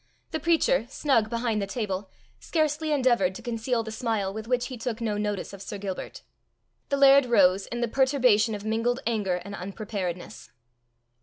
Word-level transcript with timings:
The 0.31 0.39
preacher, 0.39 0.87
snug 0.89 1.29
behind 1.29 1.61
the 1.61 1.67
table, 1.67 2.09
scarcely 2.39 2.91
endeavoured 2.91 3.35
to 3.35 3.43
conceal 3.43 3.83
the 3.83 3.91
smile 3.91 4.33
with 4.33 4.47
which 4.47 4.65
he 4.65 4.75
took 4.75 4.99
no 4.99 5.15
notice 5.15 5.53
of 5.53 5.61
Sir 5.61 5.77
Gilbert. 5.77 6.23
The 6.89 6.97
laird 6.97 7.27
rose 7.27 7.67
in 7.67 7.81
the 7.81 7.87
perturbation 7.87 8.55
of 8.55 8.65
mingled 8.65 9.01
anger 9.05 9.35
and 9.35 9.53
unpreparedness. 9.53 10.49